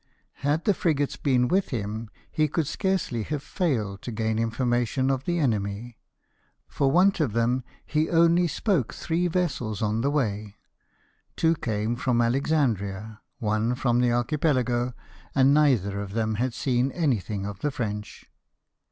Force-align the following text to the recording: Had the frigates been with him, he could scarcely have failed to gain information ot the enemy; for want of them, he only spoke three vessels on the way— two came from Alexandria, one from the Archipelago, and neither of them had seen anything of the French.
Had 0.37 0.65
the 0.65 0.73
frigates 0.73 1.15
been 1.15 1.47
with 1.47 1.69
him, 1.69 2.09
he 2.31 2.47
could 2.47 2.65
scarcely 2.65 3.21
have 3.21 3.43
failed 3.43 4.01
to 4.01 4.11
gain 4.11 4.39
information 4.39 5.11
ot 5.11 5.25
the 5.25 5.37
enemy; 5.37 5.99
for 6.67 6.89
want 6.89 7.19
of 7.19 7.33
them, 7.33 7.63
he 7.85 8.09
only 8.09 8.47
spoke 8.47 8.95
three 8.95 9.27
vessels 9.27 9.79
on 9.83 10.01
the 10.01 10.09
way— 10.09 10.55
two 11.37 11.53
came 11.53 11.95
from 11.95 12.19
Alexandria, 12.19 13.21
one 13.37 13.75
from 13.75 13.99
the 14.01 14.11
Archipelago, 14.11 14.95
and 15.35 15.53
neither 15.53 15.99
of 15.99 16.13
them 16.13 16.33
had 16.41 16.55
seen 16.55 16.91
anything 16.93 17.45
of 17.45 17.59
the 17.59 17.69
French. 17.69 18.25